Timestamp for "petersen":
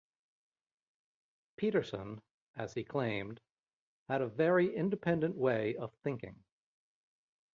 1.57-2.23